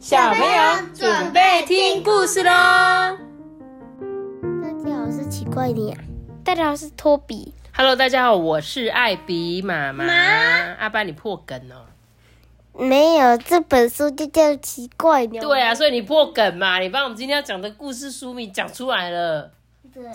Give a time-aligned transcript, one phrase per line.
[0.00, 2.50] 小朋友准备听故事喽！
[4.62, 5.94] 大家好，我是奇怪鸟。
[6.42, 7.54] 大家好，我是托比。
[7.76, 10.06] Hello，大家好，我是艾比妈妈。
[10.78, 11.84] 阿爸，你破梗哦。
[12.82, 15.42] 没有，这本书就叫奇怪鸟。
[15.42, 19.52] 对啊，所以你破梗嘛，你把我们今天要讲的故事书名讲出来了，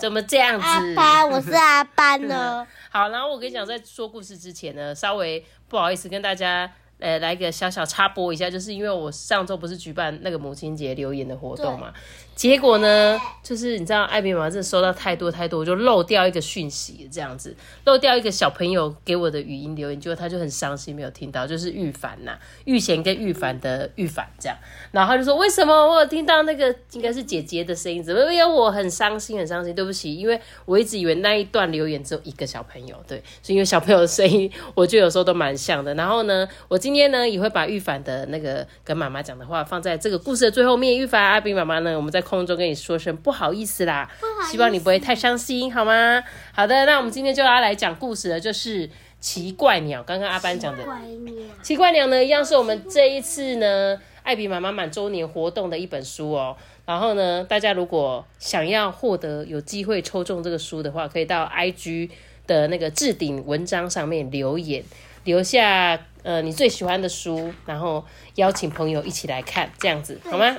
[0.00, 0.66] 怎么这样子？
[0.66, 2.66] 阿班，我是阿班哦。
[2.90, 6.68] 好，然后我跟你讲，在说故事之前呢，稍微不好意思跟大家
[6.98, 11.92] 呃来个小小插播一下，就是因为我上周不是举办那个母亲节留言的活动嘛，
[12.36, 24.58] 结果呢，就是你知道艾比妈妈真的收到太多太多，我就漏掉一个讯息，这样子漏掉一个小朋友给我的语音留言，结果他就很伤心没有听到，就是玉凡呐、玉贤跟玉凡的玉凡这样，
[24.92, 35.94] 然后他就说为什么我有听到那个应该是姐姐的声音，怎么没有我很伤心很伤心，对不起，因为我一直以为那一段留言只有一个小朋友，对，是因为小朋友的声音，我觉得有时候都蛮像的。
[35.94, 40.98] 然后呢，我今天呢也会把玉凡的那个跟妈妈讲的话放在这个故事的最后面。
[40.98, 44.10] 玉凡、阿比妈妈呢，我们在空中跟你说声不好意思啦，
[44.50, 46.22] 希望你不会太伤心，好吗？
[46.52, 50.02] 好的，那我们今天就要来讲故事了，就是奇怪鸟。
[50.02, 51.34] 刚刚阿班讲的怪鸟。
[51.62, 56.56] 奇怪鸟呢，一样是我们这一次呢艾比妈妈满周年活动的一本书哦。
[56.84, 62.10] 然后呢，大家如果想要获得有机会抽中这个书的话，可以到 IG
[62.46, 64.84] 的那个置顶文章上面留言，
[65.24, 68.04] 留下呃你最喜欢的书，然后
[68.36, 70.56] 邀请朋友一起来看，这样子好吗？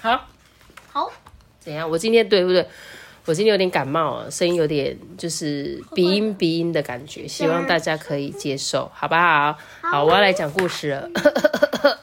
[0.00, 0.26] 好，
[0.96, 1.12] 好。
[1.60, 1.88] 怎样？
[1.90, 2.66] 我今天对不对？
[3.26, 9.58] 我今天有点感冒啊，声音有点就是鼻音鼻音的感觉，希望大家可以接受，好不好？
[9.82, 11.10] 好，我要来讲故事了。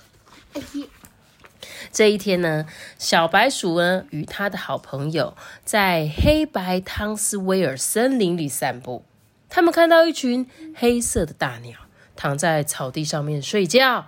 [1.91, 2.65] 这一天呢，
[2.97, 9.05] 小白鼠呢与他的好朋友在黑白汤斯威尔森林里散步。
[9.49, 11.79] 他们看到一群黑色的大鸟
[12.15, 14.07] 躺在草地上面睡觉。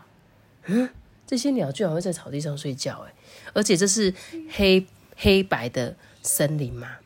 [0.65, 0.89] 嗯，
[1.25, 3.13] 这些鸟居然会在草地上睡觉，哎，
[3.55, 4.13] 而且这是
[4.51, 4.85] 黑
[5.17, 6.97] 黑白的森林嘛。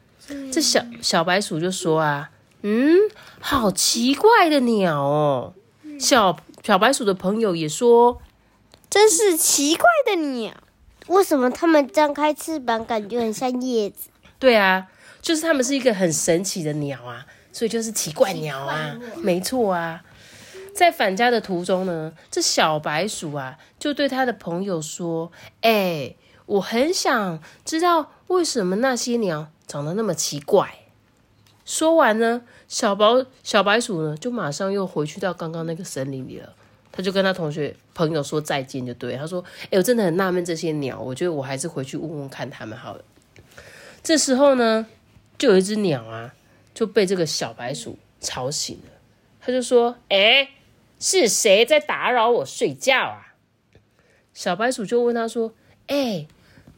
[0.52, 2.30] 这小小白鼠就说啊，
[2.64, 2.98] 嗯，
[3.40, 5.54] 好奇怪的鸟哦。
[5.98, 8.22] 小小白鼠的朋友也说，
[8.90, 10.54] 真是奇怪的鸟。
[11.08, 14.10] 为什么它们张开翅膀，感觉很像叶子？
[14.38, 14.88] 对啊，
[15.22, 20.04] 就是它们是一个很神奇的鸟啊，所以就是奇怪鸟啊，没错啊。
[20.76, 25.32] 在返家的途中呢，这小白鼠啊就对他的朋友说
[25.62, 26.16] ：“哎、
[26.50, 30.80] 我很想知道为什么那些鸟长得那么奇怪。”
[31.64, 33.06] 说完呢，小白
[33.44, 36.54] 小白鼠呢就马上又回去到刚刚那个森林里了。
[36.92, 43.04] 他就跟他同学朋友说再见，就对他说：“哎、我真的很纳闷这些鸟，我觉得我还是回去问问看他们好了。”
[44.02, 44.88] 这时候呢，
[45.38, 46.34] 就有一只鸟啊，
[46.74, 48.92] 就被这个小白鼠吵醒了。
[49.40, 50.50] 他就说：“哎、
[51.00, 53.36] 是谁在打扰我睡觉啊？”
[54.34, 55.54] 小白鼠就问他说
[55.88, 56.28] ：“哎、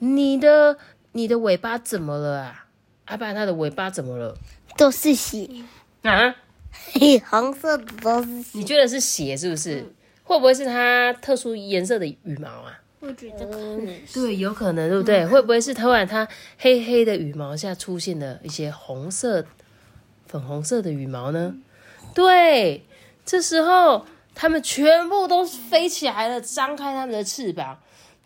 [0.04, 0.78] 你的
[1.12, 2.66] 你的尾巴怎么了啊？
[3.06, 4.36] 阿爸，他的尾巴怎么了
[4.76, 5.48] 都是血，
[6.02, 6.36] 啊？
[6.94, 8.58] 嘿，红色的都是血。
[8.58, 9.86] 你觉得是血是不是？
[10.24, 12.80] 会不会是它特殊颜色的羽毛啊？
[13.00, 15.28] 我觉得可能对，有可能，对不对？
[15.28, 19.46] 会不会是突然它黑黑的羽毛下出现了一些红色、
[20.26, 21.54] 粉红色的羽毛呢？
[22.16, 22.86] 对，
[23.24, 27.80] 这时候它们全部都飞起来了，张开它们的翅膀。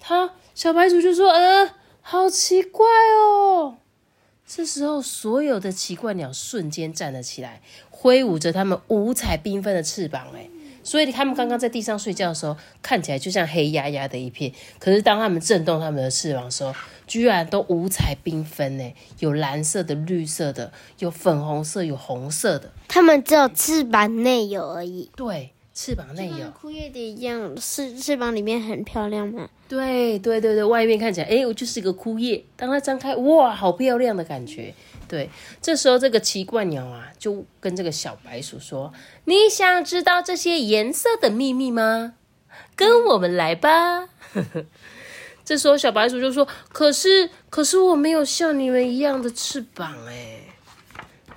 [0.07, 2.85] 它小白鼠就说：“呃，好奇怪
[3.17, 3.77] 哦。”
[4.45, 10.27] 这时候，所有的奇怪鸟瞬间站了起来，挥舞着它们五彩缤纷的翅膀。
[10.35, 10.47] 哎，
[10.83, 14.51] 所以他们刚刚在地上睡觉的时候，看起来就像黑压压的一片。
[14.77, 16.75] 可是当他们震动他们的翅膀的时候，
[17.07, 22.71] 居然都五彩缤纷呢，有蓝色的、绿色的，有粉红色、有红色的。
[22.87, 25.09] 它们只有翅膀内有而已。
[25.15, 26.49] 对，翅膀内有。
[26.51, 29.49] 枯叶的一样，翅翅膀里面很漂亮吗？
[29.67, 32.45] 对对对对，外面看起来，哎，我就是一个枯叶。
[32.55, 34.73] 当它张开，哇，好漂亮的感觉。
[35.07, 35.29] 对，
[35.61, 38.93] 这时候这个奇怪鸟啊，就跟这个小白鼠说
[39.25, 42.13] ：“你想知道这些颜色的秘密吗？
[42.77, 44.07] 跟我们来吧。
[45.43, 50.39] ”这时候小白鼠就说：“可是，可是我没有像你们一样的翅膀哎。”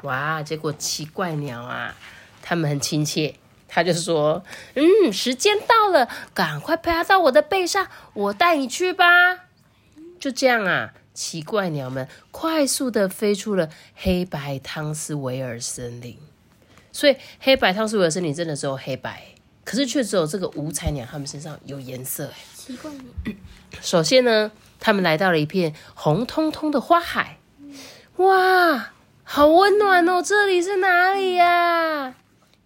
[0.04, 1.96] 哇，结果奇怪鸟啊，
[2.40, 3.34] 它们很亲切。
[3.68, 4.42] 他就说
[4.74, 9.04] ：“嗯，时间到了，赶快爬到我的背上，我带你去吧。”
[10.18, 16.18] 就这样啊，奇怪鸟们快速的飞出了黑白汤斯维尔森林。
[16.90, 19.22] 所以黑白汤斯维尔森林真的只有黑白，
[19.64, 22.26] 可是却只有这个五彩鸟，它们身上有颜色。
[22.26, 23.34] 哎，奇怪鸟。
[23.80, 24.50] 首先呢，
[24.80, 27.38] 他们来到了一片红彤彤的花海。
[28.16, 28.92] 哇，
[29.22, 30.20] 好温暖哦！
[30.20, 32.16] 这里是哪里呀、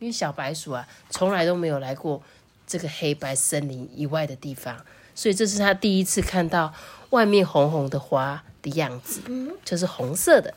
[0.02, 2.20] 因为小白鼠啊，从来都没有来过
[2.66, 4.84] 这个黑白森林以外的地方，
[5.14, 6.74] 所以这是他第一次看到
[7.10, 9.22] 外面红红的花的样子，
[9.64, 10.52] 就是红色的。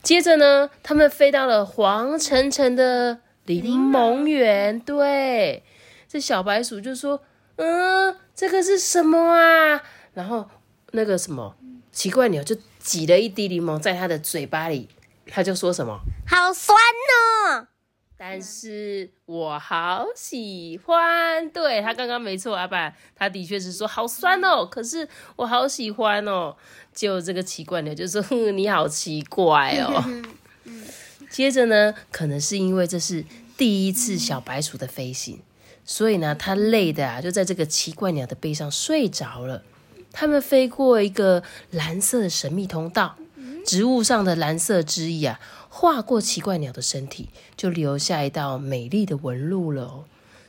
[0.00, 4.78] 接着呢，他们飞到了黄澄澄的柠檬园。
[4.78, 5.64] 对，
[6.06, 7.20] 这小白鼠就说
[7.58, 9.82] ：“嗯，这个是什么啊？”
[10.14, 10.48] 然后
[10.92, 11.56] 那个什么
[11.90, 14.88] 奇怪鸟就挤了一滴柠檬在它的嘴巴里，
[15.26, 15.98] 他就说什么？
[16.28, 17.66] 好酸哦！
[18.18, 26.56] 但是我好喜欢，对他刚刚没错，阿爸他的确是说好酸哦，可是我好喜欢哦。
[26.94, 30.02] 就这个奇怪鸟就说哼，你好奇怪哦。
[31.28, 33.24] 接着呢，可能是因为这是
[33.58, 35.42] 第一次小白鼠的飞行，
[35.84, 39.62] 所以呢，它累的啊，就在这个奇怪鸟的背上睡着了。
[40.10, 43.16] 他们飞过一个蓝色的神秘通道，
[43.66, 45.40] 植物上的蓝色汁液啊。
[45.68, 50.04] 划过奇怪鸟的身体，就留下一道美丽的纹路了哦。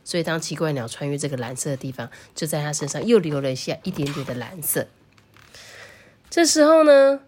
[0.06, 4.88] 所以，当奇怪鸟穿越这个蓝色的地方，就在它身上又留了下一点点的蓝色。
[6.30, 7.20] 这时候呢，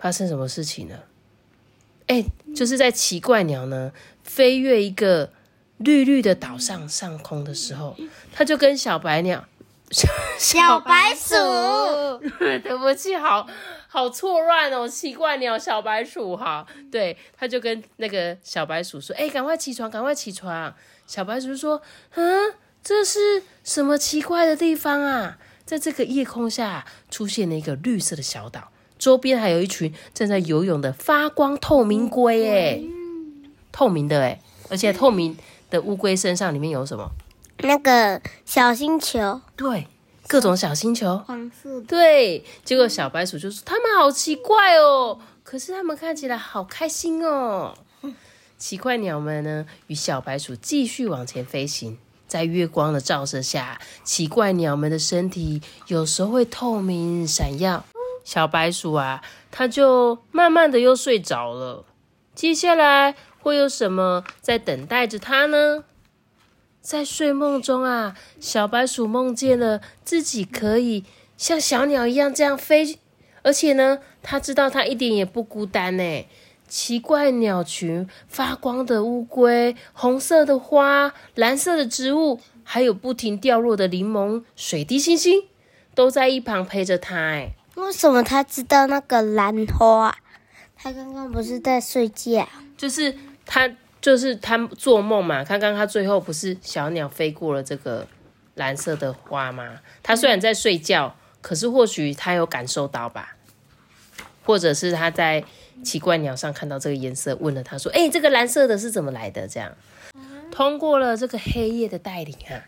[0.00, 0.96] 发生什么事情呢？
[2.08, 2.24] 哎，
[2.56, 3.92] 就是在奇怪鸟呢
[4.24, 5.30] 飞越一个
[5.76, 7.96] 绿绿的岛上上空的时候，
[8.32, 9.44] 它就跟小白鸟。
[10.38, 11.34] 小白鼠，
[12.40, 13.46] 对不起，好
[13.92, 20.74] 好错乱哦，奇怪鸟小白鼠哈，对，他就跟那个小白鼠说：“哎，赶快起床，赶快起床。”
[21.06, 21.82] 小白鼠说
[22.16, 25.36] ：“嗯，这是什么奇怪的地方啊？
[25.66, 32.80] 在这个夜空下出现了一个绿色的小岛，周边还有一群正在游泳的发光透明龟，哎，
[33.70, 34.40] 透明的哎，
[34.70, 35.36] 而且透明
[35.68, 37.10] 的乌龟身上里面有什么？”
[37.64, 39.86] 那个小星球，对，
[40.32, 42.42] 各种小星球，黄色的，对。
[42.64, 47.74] 结果小白鼠就说：“他们好奇怪哦，可是他们看起来好开心哦。”
[48.56, 57.84] 奇怪鸟们呢，与小白鼠继续往前飞行，在月光的照射下，奇怪鸟们的身体有时候会透明闪耀。
[58.24, 61.84] 小白鼠啊，它就慢慢的又睡着了。
[62.34, 65.84] 接下来会有什么在等待着它呢？
[66.82, 71.04] 在睡梦中啊，小白鼠梦见了自己可以
[71.36, 72.98] 像小鸟一样这样飞，
[73.42, 76.26] 而且呢，它知道它一点也不孤单呢。
[76.66, 85.44] 奇怪鸟群、发光的乌龟、红色的花、蓝色的植物，还有不停掉落的柠檬、水滴星星，
[85.94, 87.14] 都在一旁陪着它。
[87.14, 90.16] 哎，为什么他知道那个兰花？
[90.76, 92.48] 他刚刚不是在睡觉？
[92.76, 93.14] 就是
[93.46, 93.70] 他。
[94.02, 98.06] 就是他做梦嘛，刚刚他最后不是小鸟飞过了这个
[98.56, 99.80] 蓝色的花吗？
[100.02, 103.36] 他虽然在睡觉，可是或许他有感受到吧，
[104.44, 105.44] 或者是他在
[105.84, 109.72] 奇怪鸟上看到这个颜色，问了他说：“哎，这个蓝色的是怎么来的？”这样
[110.50, 112.66] 通过了这个黑夜的带领啊，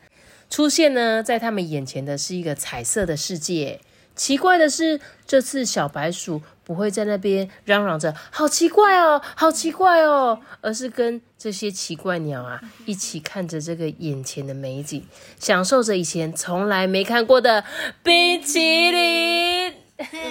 [0.49, 3.81] 出现呢在他们眼前的是一个彩色的世界。
[4.17, 6.43] 奇怪的是，这次小白鼠。
[6.67, 15.07] 不会在那边嚷嚷着“好奇怪哦，好奇怪哦”，而是跟这些奇怪鸟啊一起看着这个眼前的美景，
[15.39, 17.63] 享受着以前从来没看过的
[18.03, 18.59] 冰淇
[18.91, 19.75] 淋。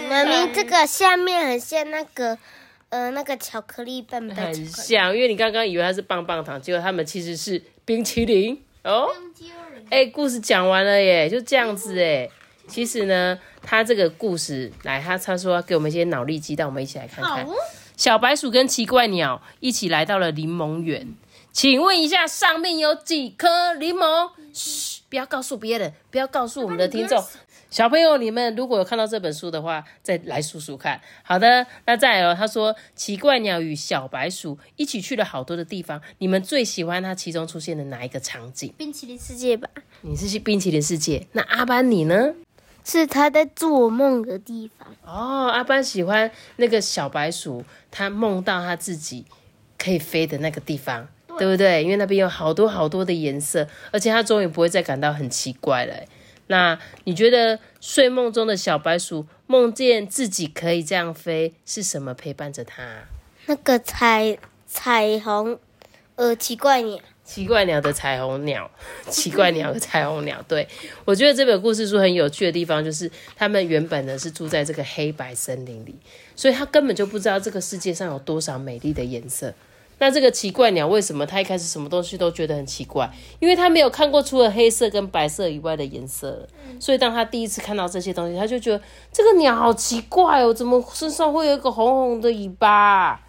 [0.10, 2.36] 妈咪，这个下面很像那个
[2.90, 9.08] 呃那个巧克力棒棒，很像，因为你刚刚以为它是棒棒糖，结果它们其实是冰淇淋哦。
[9.92, 12.28] 哎，故事讲完了耶，就这样子哎。
[12.68, 17.46] 其实呢，他这个故事来，他他说要给我们一些脑力激荡，我们一起来看看。
[17.96, 21.14] 小白鼠跟奇怪鸟一起来到了柠檬园，
[21.52, 24.32] 请问一下，上面有几颗柠檬？
[24.54, 27.24] 嘘，不要告诉别人，不要告诉我们的听众。
[27.70, 31.02] 小朋友，你们如果有看到这本书的话，再来数数看。
[31.24, 32.36] 好的，那再来哦。
[32.38, 38.72] 他说，奇怪鸟与小白鼠一起去了好多的地方，你们最喜欢它其中出现的哪一个场景？
[38.78, 39.68] 冰淇淋世界吧。
[40.02, 42.34] 你是去冰淇淋世界，那阿班你呢？
[42.84, 45.50] 是他在做梦的地方哦。
[45.50, 49.26] 阿班喜欢那个小白鼠，他梦到他自己
[49.78, 51.84] 可以飞的那个地方，对不对？
[51.84, 55.94] 因为那边有好多好多的颜色，而且他终于不会再感到很奇怪了。
[56.48, 62.84] 那你觉得睡梦中的小白鼠梦见自己可以这样飞，是什么陪伴着他？
[63.46, 64.38] 那个彩
[64.68, 65.58] 彩虹，
[66.16, 67.00] 呃，奇怪鸟。
[67.24, 68.70] 奇怪鸟的彩虹鸟，
[69.10, 70.44] 奇怪鸟的彩虹鸟。
[70.48, 70.68] 对
[71.06, 75.96] 我觉得这本故事书很有趣的地方，就是他们原本呢是住在这个黑白森林里，
[76.36, 79.54] 所以他根本就不知道这个世界上有多少美丽的颜色。
[80.00, 83.10] 那这个奇怪鸟为什么他一开始什么东西都觉得很奇怪？
[83.40, 86.46] 因为他没有看过除了黑色跟白色以外的颜色，
[86.78, 93.22] 所以当他第一次看到这些东西，他就觉得这个鸟好奇怪哦，怎么身上会有一个红红的尾巴？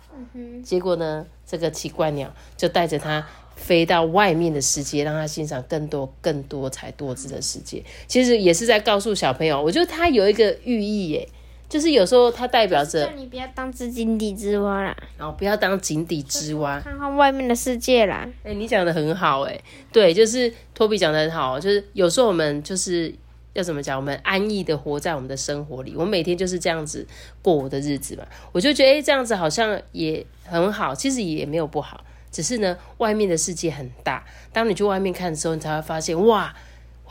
[0.64, 3.24] 结果呢，这个奇怪鸟就带着他。
[3.56, 7.82] 飞到外面的世界，让他欣赏更多、更多彩多姿的世界。
[8.06, 11.28] 其实也是在告诉小朋友，我觉得它有一个寓意耶，
[11.68, 16.78] 就是有时候它代表着，你不要当只井底之蛙啦，然后不要当井底之蛙。
[16.80, 18.28] 看看外面的世界啦。
[18.42, 19.60] 哎、你讲的很好，哎，
[19.92, 23.14] 对，就是托比讲的很好，就是有时候我们就是
[23.54, 27.06] 要怎么讲，我们安逸的活在我们的生活里，我每天就是这样子
[27.40, 32.04] 过我的日子嘛，我就觉得哎、这样子好像也很好，其实也没有不好，
[32.34, 36.52] 只是呢，外面的世界很大，当你去外面看的时候，你才会发现哇。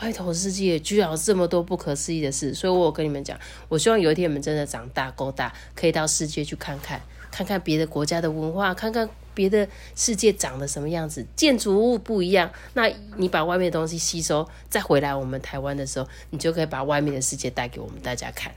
[0.01, 3.37] 外头世界居然有这么多不可思议的事，所以我跟你们讲，
[3.69, 6.99] 我希望有一天你们真的长大够大，可以到世界去看看，
[7.31, 9.65] 看看别的国家的文化，看看别的
[9.95, 12.51] 世界长得什么样子，建筑物不一样。
[12.73, 18.51] 那你把外面的东西吸收，再回来我们台湾的时候，你就可以把外面的世界带给我们大家看。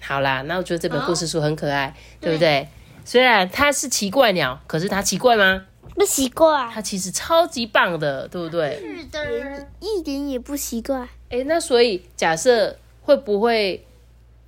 [0.00, 2.68] 好啦，那我觉得这本故事书很可爱，对不对？
[3.04, 5.64] 虽然它是奇怪鸟，可是它奇怪吗？
[5.94, 8.78] 不奇怪，它其实超级棒的，对不对？
[8.80, 11.08] 是的，一点也不奇怪。
[11.30, 13.84] 诶，那所以假设会不会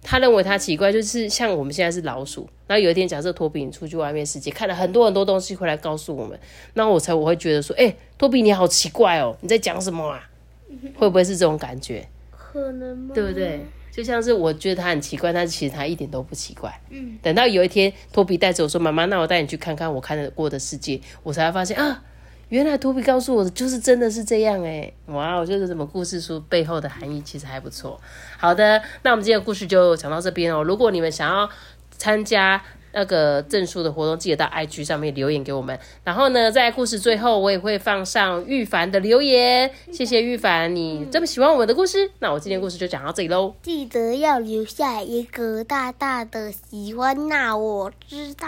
[0.03, 6.39] 他认为他奇怪，就是像我们现在是老鼠，然后有一天假设托比你出去外面世界看了很多很多东西回来告诉我们，
[6.75, 10.29] 那我才我会觉得说，诶，托比你好奇怪哦，你在讲什么啊？
[10.97, 12.07] 会不会是这种感觉？
[12.31, 13.15] 可能吗？
[13.15, 13.65] 对不对？
[13.99, 16.73] 就像是我觉得他很奇怪，但是其实他一点都不奇怪。
[16.89, 22.01] 嗯，等到有一天托比带着我说：“妈妈，那我带你去看看我看得过的世界。”我才会发现啊，
[22.49, 24.93] 原来托比告诉我的就是真的是这样哎！
[25.07, 28.01] 哇，我觉得什么故事书背后的含义其实还不错。
[28.37, 30.63] 好的，那我们今天的故事就讲到这边哦。
[30.63, 31.51] 如果你们想要
[31.91, 35.79] 参加那个证书的活动，记得到 IG 上面留言给我们。
[36.05, 39.71] 然后呢，在故事最后，我也会放上玉凡的留言。
[39.93, 42.11] 谢谢玉凡，你这么喜欢我们的故事。
[42.19, 43.55] 那我今天故事就讲到这里喽。
[43.63, 48.47] 记得要留下一个大大的喜欢，那我知道。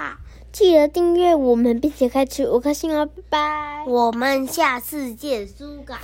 [0.52, 3.84] 记得订阅我们，并且开启五颗星哦，拜拜。
[3.86, 6.00] 我们下次见，苏嘎。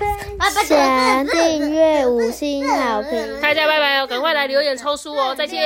[0.65, 3.41] 想订阅五星好评。
[3.41, 5.61] 大家拜拜哦，赶快来留言抽书哦，再见。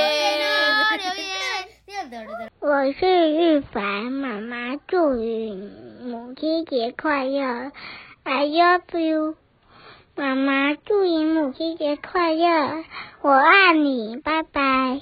[2.63, 7.73] 我是玉凡，妈妈祝你母亲节快乐
[8.23, 9.35] ，I love you。
[10.15, 12.85] 妈妈祝你母亲节快乐，
[13.23, 14.99] 我爱你，拜拜。